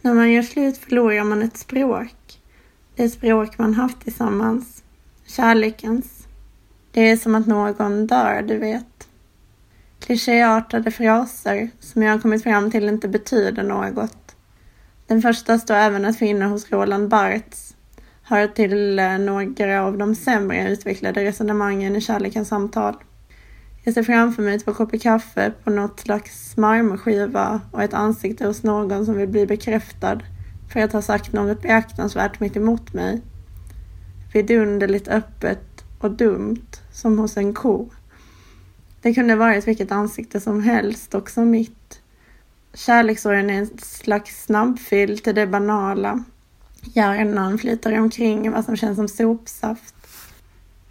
[0.00, 2.40] När man gör slut förlorar man ett språk.
[2.96, 4.82] Det språk man haft tillsammans.
[5.26, 6.26] Kärlekens.
[6.92, 9.08] Det är som att någon dör, du vet.
[10.00, 14.36] Klichéartade fraser som jag har kommit fram till inte betyder något.
[15.06, 17.76] Den första står även att finna hos Roland Barthes.
[18.22, 22.94] Hör till eh, några av de sämre utvecklade resonemangen i kärlekens samtal.
[23.88, 28.62] Jag ser framför mig två koppar kaffe på något slags marmorskiva och ett ansikte hos
[28.62, 30.20] någon som vill bli bekräftad
[30.72, 33.22] för att ha sagt något beaktansvärt mitt emot mig.
[34.32, 37.90] Vidunderligt öppet och dumt, som hos en ko.
[39.02, 42.00] Det kunde varit vilket ansikte som helst, också mitt.
[42.74, 46.24] Kärleksåren är en slags snabbfil till det banala.
[46.82, 49.97] Hjärnan flyter omkring vad som känns som sopsaft.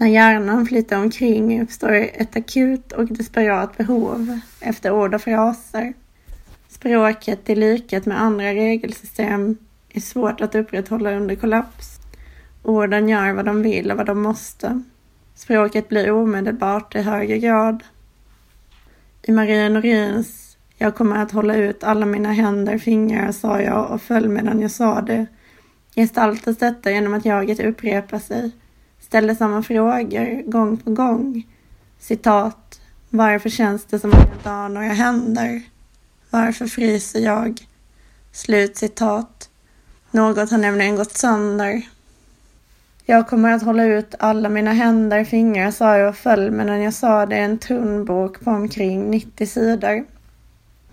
[0.00, 5.92] När hjärnan flyter omkring uppstår ett akut och desperat behov efter ord och fraser.
[6.68, 9.56] Språket i likhet med andra regelsystem
[9.88, 12.00] är svårt att upprätthålla under kollaps.
[12.62, 14.82] Orden gör vad de vill och vad de måste.
[15.34, 17.84] Språket blir omedelbart i högre grad.
[19.22, 24.02] I Maria Norins Jag kommer att hålla ut alla mina händer, fingrar, sa jag och
[24.02, 25.26] föll medan jag sa det
[25.94, 28.52] gestaltas detta genom att jaget upprepar sig
[29.10, 31.46] ställer samma frågor gång på gång.
[31.98, 32.80] Citat.
[33.08, 35.62] Varför känns det som att jag inte har några händer?
[36.30, 37.66] Varför fryser jag?
[38.32, 39.50] Slut citat.
[40.10, 41.82] Något har nämligen gått sönder.
[43.04, 46.94] Jag kommer att hålla ut alla mina händer, fingrar, sa jag och föll medan jag
[46.94, 50.04] sa det en tunn bok på omkring 90 sidor.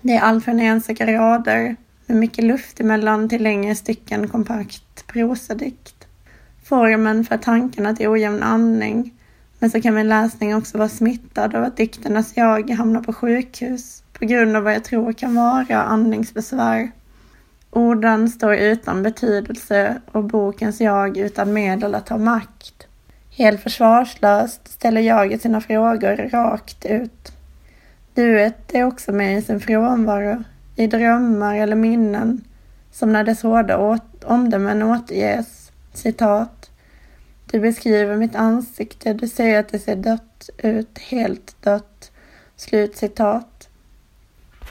[0.00, 5.95] Det är allt från enstaka rader med mycket luft emellan till längre stycken kompakt prosadikt
[6.68, 9.14] formen för tankarna till ojämn andning.
[9.58, 14.02] Men så kan min läsning också vara smittad av att dikternas jag hamnar på sjukhus
[14.12, 16.90] på grund av vad jag tror kan vara andningsbesvär.
[17.70, 22.86] Orden står utan betydelse och bokens jag utan medel att ta makt.
[23.30, 27.32] Helt försvarslöst ställer jaget sina frågor rakt ut.
[28.14, 30.44] Duet är också med i sin frånvaro,
[30.76, 32.44] i drömmar eller minnen,
[32.92, 35.66] som när dess hårda omdömen återges
[35.96, 36.55] Citat.
[37.50, 42.12] Du beskriver mitt ansikte, du säger att det ser dött ut, helt dött.
[42.56, 43.68] Slutcitat.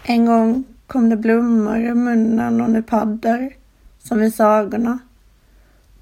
[0.04, 3.54] En gång kom det blommor ur munnen och nu paddor,
[4.00, 5.00] som i sagorna.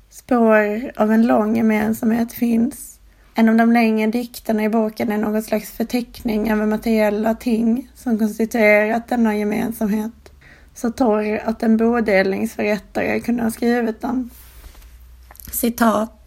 [0.10, 3.00] Spår av en lång gemensamhet finns.
[3.36, 8.20] En av de längre dikterna i boken är någon slags förteckning över materiella ting som
[8.20, 10.12] konstituerat denna gemensamhet.
[10.76, 14.30] Så torr att en bodelningsförrättare kunde ha skrivit den.
[15.52, 16.23] Citat.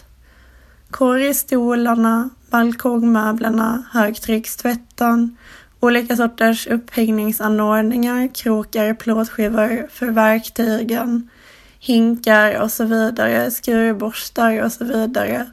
[0.91, 5.37] Korgstolarna, balkongmöblerna, högtryckstvätten,
[5.81, 11.31] olika sorters upphängningsanordningar, krokar, plåtskivor för verktygen,
[11.79, 15.47] hinkar och så vidare, skurborstar och så vidare.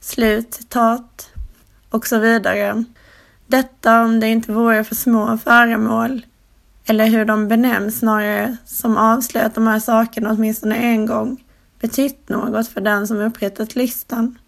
[0.00, 1.30] Slutcitat.
[1.90, 2.84] Och så vidare.
[3.46, 6.26] Detta om det inte vore för små föremål,
[6.86, 11.44] eller hur de benämns snarare, som avslöjat de här sakerna åtminstone en gång
[11.80, 14.38] betytt något för den som upprättat listan,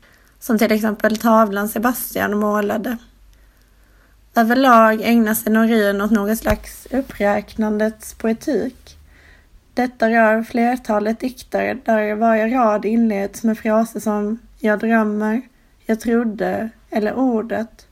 [0.46, 2.96] som till exempel tavlan Sebastian målade.
[4.34, 8.98] Överlag ägnar sig Norin åt något slags uppräknandets poetik.
[9.74, 15.42] Detta rör flertalet dikter där varje rad inleds med fraser som ”jag drömmer”,
[15.86, 17.86] ”jag trodde” eller ”ordet”.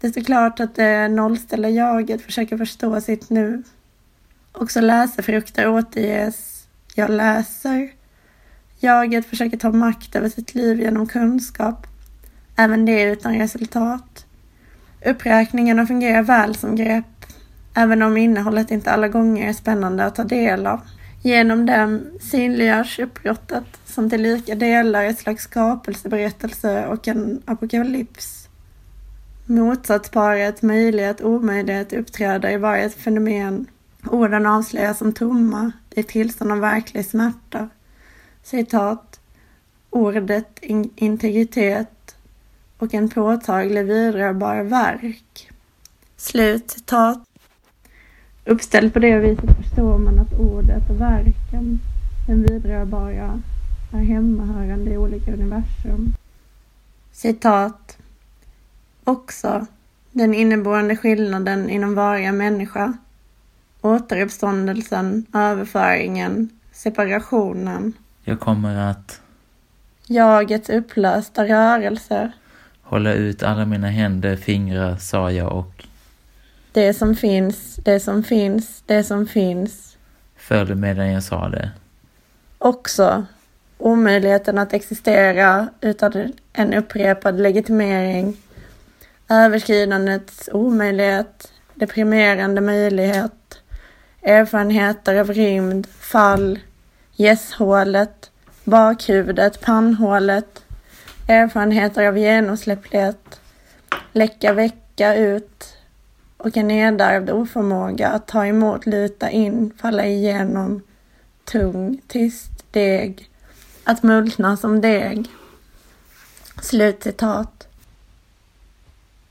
[0.00, 3.62] Det står klart att det nollställda jaget försöker förstå sitt nu.
[4.52, 8.03] Också läsefrukter återges ”jag läser”,
[8.84, 11.86] Jaget försöker ta makt över sitt liv genom kunskap,
[12.56, 14.26] även det utan resultat.
[15.06, 17.26] Uppräkningarna fungerar väl som grepp,
[17.74, 20.80] även om innehållet inte alla gånger är spännande att ta del av.
[21.22, 28.48] Genom dem synliggörs uppbrottet som till lika delar ett slags skapelseberättelse och en apokalyps.
[29.46, 33.66] Motsatsparet möjlighet omöjlighet uppträder i varje fenomen.
[34.06, 37.68] Orden avslöjas som tomma, i tillstånd av verklig smärta
[38.44, 39.20] citat,
[39.90, 40.58] ordet
[40.96, 42.16] integritet
[42.78, 45.50] och en påtaglig vidrörbar verk.
[46.16, 47.18] Slut citat.
[48.44, 51.78] Uppställd på det viset förstår man att ordet och verken,
[52.26, 53.40] den vidrörbara,
[53.92, 56.14] är hemmahörande i olika universum.
[57.12, 57.98] Citat.
[59.04, 59.66] Också
[60.12, 62.92] den inneboende skillnaden inom varje människa,
[63.80, 67.92] återuppståndelsen, överföringen, separationen,
[68.24, 69.20] jag kommer att
[70.06, 72.32] Jagets upplösta rörelser.
[72.82, 75.84] Hålla ut alla mina händer, fingrar, sa jag och
[76.72, 79.96] Det som finns, det som finns, det som finns.
[80.36, 81.70] Föll medan jag sa det.
[82.58, 83.26] också
[83.78, 88.36] omöjligheten att existera utan en upprepad legitimering,
[89.28, 93.58] överskridandets omöjlighet, deprimerande möjlighet,
[94.22, 96.58] erfarenheter av rymd, fall,
[97.16, 98.30] gässhålet,
[98.64, 100.64] bakhuvudet, pannhålet,
[101.28, 103.40] erfarenheter av genomsläpplighet,
[104.12, 105.76] läcka vecka ut
[106.36, 110.82] och en nedärvd oförmåga att ta emot, luta in, falla igenom,
[111.44, 113.30] tung, tyst deg,
[113.84, 115.26] att multna som deg.
[116.62, 117.68] Slutcitat.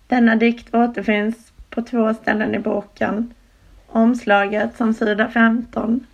[0.07, 1.35] Denna dikt återfinns
[1.69, 3.33] på två ställen i boken.
[3.87, 6.07] Omslaget som sida 15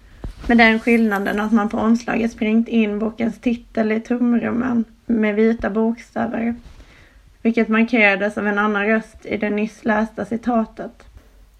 [0.50, 5.70] med den skillnaden att man på omslaget sprängt in bokens titel i tumrummen med vita
[5.70, 6.56] bokstäver,
[7.42, 11.04] vilket markerades av en annan röst i det nyss lästa citatet.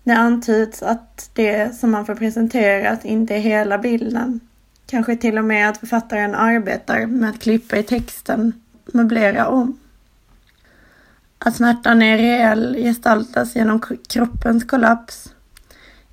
[0.04, 4.40] Det antyds att det som man får presenterat inte är hela bilden.
[4.86, 8.54] Kanske till och med att författaren arbetar med att klippa i texten,
[8.86, 9.80] möblera om.
[11.40, 15.34] Att smärtan är reell gestaltas genom kroppens kollaps.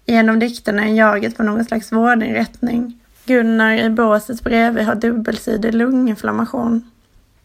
[0.06, 3.00] I en av dikterna är jaget på någon slags vårdinrättning.
[3.24, 6.90] Gunnar i båset bredvid har dubbelsidig lunginflammation.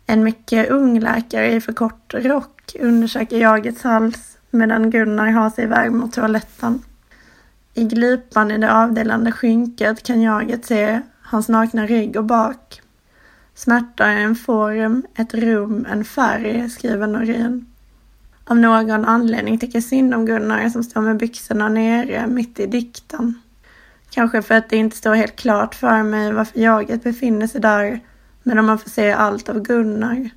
[0.05, 5.63] En mycket ung läkare i för kort rock undersöker jagets hals medan Gunnar har sig
[5.63, 6.83] iväg mot toaletten.
[7.73, 12.81] I glipan i det avdelande skynket kan jaget se hans nakna rygg och bak.
[13.55, 17.70] Smärta är en form, ett rum, en färg, skriver Norin.
[18.45, 23.41] Av någon anledning tycker synd om Gunnar som står med byxorna nere mitt i dikten.
[24.09, 27.99] Kanske för att det inte står helt klart för mig varför jaget befinner sig där
[28.43, 30.29] medan man får se allt av Gunnar.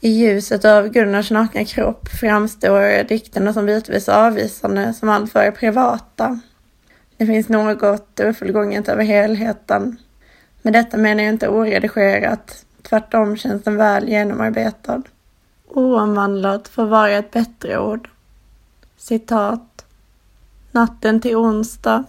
[0.00, 6.40] I ljuset av Gunnars nakna kropp framstår dikterna som bitvis avvisande, som alltför privata.
[7.16, 9.96] Det finns något ofullgånget över helheten.
[10.62, 15.02] Med detta menar jag inte oredigerat, tvärtom känns den väl genomarbetad.
[15.76, 18.08] Oomvandlat får vara ett bättre ord.
[18.96, 19.84] Citat.
[20.72, 22.04] Natten till onsdag.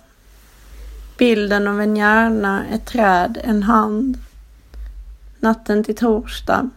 [1.17, 4.17] Bilden av en hjärna, ett träd, en hand.
[5.39, 6.69] Natten till torsdag.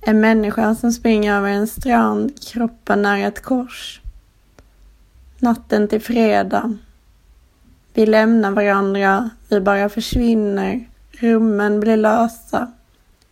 [0.00, 4.00] En människa som springer över en strand, kroppen nära ett kors.
[5.38, 6.76] Natten till fredag.
[7.94, 12.72] Vi lämnar varandra, vi bara försvinner, rummen blir lösa.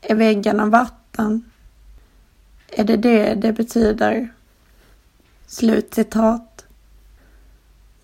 [0.01, 1.45] Är väggarna vatten?
[2.71, 4.29] Är det det det betyder?
[5.47, 6.65] Slutcitat.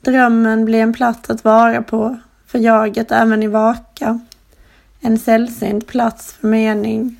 [0.01, 4.21] Drömmen blir en plats att vara på, för jaget även i vaka.
[5.01, 7.17] En sällsynt plats för mening.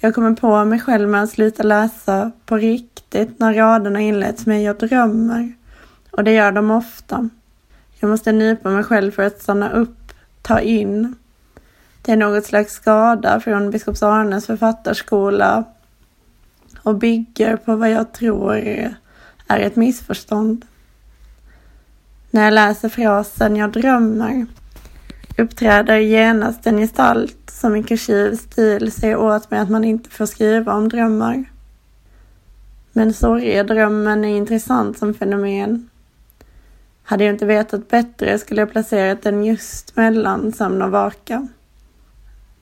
[0.00, 4.62] Jag kommer på mig själv med att sluta läsa på riktigt när raderna inleds med
[4.62, 5.52] jag drömmer.
[6.10, 7.28] Och det gör de ofta.
[8.00, 10.12] Jag måste nypa mig själv för att stanna upp,
[10.42, 11.14] ta in.
[12.02, 15.64] Det är något slags skada från biskops Arnes författarskola
[16.84, 20.64] och bygger på vad jag tror är ett missförstånd.
[22.30, 24.46] När jag läser frasen jag drömmer
[25.38, 30.26] uppträder genast en gestalt som i kursiv stil säger åt mig att man inte får
[30.26, 31.44] skriva om drömmar.
[32.92, 35.88] Men sorgedrömmen är intressant som fenomen.
[37.02, 41.48] Hade jag inte vetat bättre skulle jag placerat den just mellan sömn och vaka.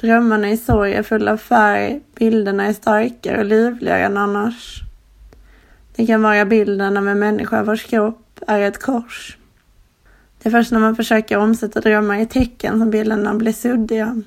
[0.03, 4.81] Drömmarna i sorg är fulla av färg, bilderna är starkare och livligare än annars.
[5.97, 9.37] Det kan vara bilden av en människa vars kropp är ett kors.
[10.43, 14.23] Det är först när man försöker omsätta drömmar i tecken som bilderna blir suddiga.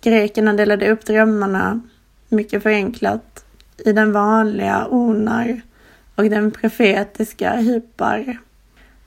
[0.00, 1.80] Grekerna delade upp drömmarna,
[2.28, 3.44] mycket förenklat,
[3.84, 5.60] i den vanliga onar
[6.14, 8.38] och den profetiska hypar.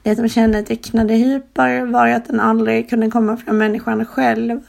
[0.03, 4.61] Det som kännetecknade hypar var att den aldrig kunde komma från människan själv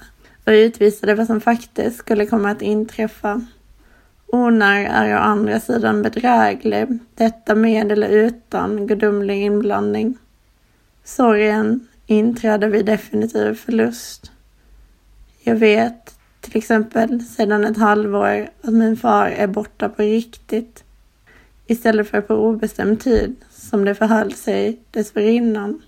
[0.49, 3.47] och utvisade vad som faktiskt skulle komma att inträffa.
[4.27, 10.19] Onar är å andra sidan bedräglig, detta med eller utan gudomlig inblandning.
[11.05, 14.33] Sorgen inträder vid definitiv förlust.
[15.41, 20.85] Jag vet till exempel sedan ett halvår att min far är borta på riktigt
[21.67, 25.83] istället för på obestämd tid som det förhöll sig dessförinnan.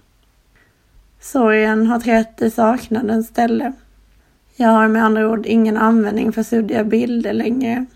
[1.21, 3.73] Sorgen har trätt i saknadens ställe.
[4.61, 7.87] Jag har med andra ord ingen användning för suddiga bilder längre.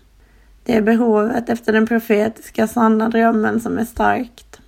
[0.63, 4.59] Det är behovet efter den profetiska sanna drömmen som är starkt.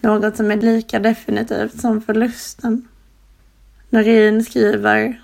[0.00, 2.88] Något som är lika definitivt som förlusten.
[3.90, 5.22] Norin skriver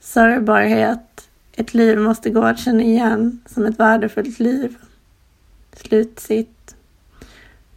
[0.00, 1.28] Sörbarhet.
[1.56, 4.76] Ett liv måste gå att känna igen som ett värdefullt liv.
[5.72, 6.76] Slutsitt.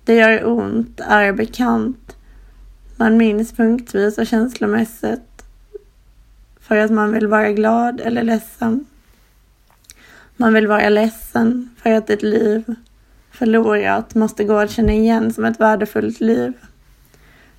[0.05, 2.17] Det gör ont, är bekant.
[2.95, 5.28] Man minns punktvis och känslomässigt
[6.69, 8.85] för att man vill vara glad eller ledsen.
[10.37, 12.75] Man vill vara ledsen för att ett liv
[13.31, 16.53] förlorat måste gå att känna igen som ett värdefullt liv.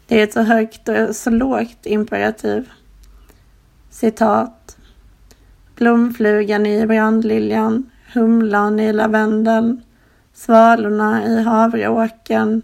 [0.07, 2.71] Det är ett så högt och så lågt imperativ.
[3.91, 4.77] Citat.
[5.77, 9.83] Blomflugan i brandliljan, humlan i lavendeln,
[10.35, 12.63] svalorna i havreåkern,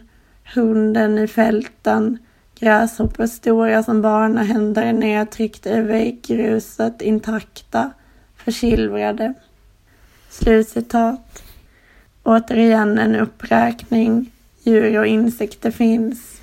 [0.55, 2.19] hunden i fälten,
[2.61, 7.91] gräshoppor stora som barnahänder nedtryckta i väggruset, intakta,
[8.37, 9.35] försilvrade.
[10.31, 11.43] Slutcitat.
[12.23, 14.33] Återigen en uppräkning.
[14.63, 16.41] Djur och insekter finns.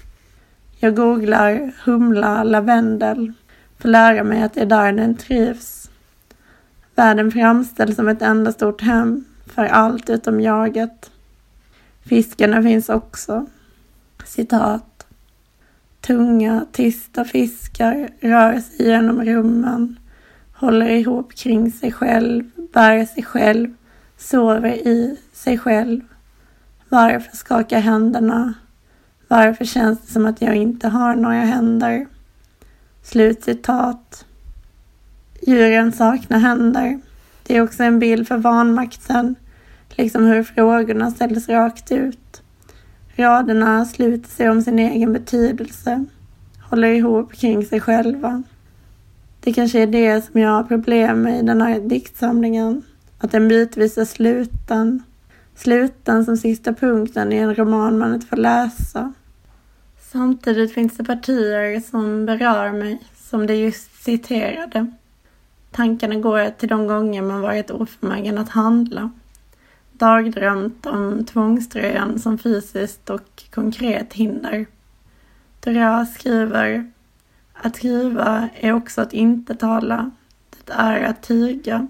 [0.80, 3.34] Jag googlar humla lavendel
[3.78, 5.90] för att lära mig att det är där den trivs.
[6.96, 11.12] Världen framställs som ett enda stort hem för allt utom jaget.
[12.06, 13.46] Fiskarna finns också.
[14.26, 14.93] Citat.
[16.06, 20.00] Tunga, tysta fiskar rör sig genom rummen,
[20.54, 22.44] håller ihop kring sig själv,
[22.74, 23.74] bär sig själv,
[24.18, 26.02] sover i sig själv.
[26.90, 28.54] Varför skakar händerna?
[29.28, 32.08] Varför känns det som att jag inte har några händer?
[33.04, 34.26] Slutcitat.
[35.42, 37.02] Djuren saknar händer.
[37.44, 39.36] Det är också en bild för vanmakten,
[39.90, 42.43] liksom hur frågorna ställs rakt ut.
[43.16, 46.06] Raderna sluter sig om sin egen betydelse,
[46.62, 48.44] håller ihop kring sig själva.
[49.40, 52.84] Det kanske är det som jag har problem med i den här diktsamlingen,
[53.18, 55.04] att den bitvis är sluten.
[55.56, 59.14] Sluten som sista punkten i en roman man inte får läsa.
[60.12, 64.92] Samtidigt finns det partier som berör mig, som det just citerade.
[65.72, 69.12] Tankarna går till de gånger man varit oförmögen att handla.
[70.04, 74.66] Dagdrömt om tvångströjan som fysiskt och konkret hinder.
[75.60, 76.92] Dura skriver
[77.54, 80.12] att skriva är också att inte tala.
[80.66, 81.88] Det är att tiga.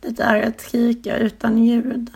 [0.00, 2.10] Det är att skrika utan ljud.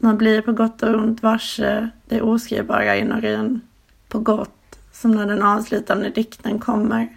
[0.00, 3.60] Man blir på gott och ont varse det oskrivbara i norin.
[4.08, 7.16] På gott, som när den avslutande dikten kommer.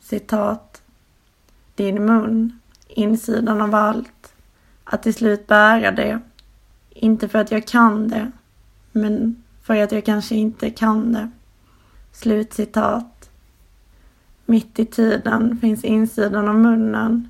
[0.00, 0.82] Citat.
[1.74, 4.35] Din mun, insidan av allt.
[4.88, 6.20] Att till slut bära det.
[6.90, 8.30] Inte för att jag kan det,
[8.92, 11.30] men för att jag kanske inte kan det.
[12.12, 13.30] Slutcitat.
[14.46, 17.28] Mitt i tiden finns insidan av munnen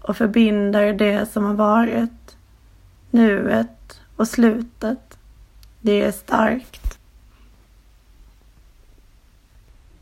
[0.00, 2.36] och förbinder det som har varit,
[3.10, 5.18] nuet och slutet.
[5.80, 6.81] Det är starkt.